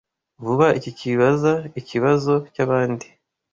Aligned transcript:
Vuba, 0.45 0.67
iki 0.77 0.91
kizaba 0.99 1.51
ikibazo 1.79 2.33
cyabandi. 2.53 3.07